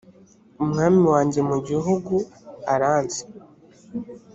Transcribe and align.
umwami 0.63 1.01
wanjye 1.13 1.39
mu 1.49 1.57
gihugu 1.67 2.15
aranzi 2.73 3.21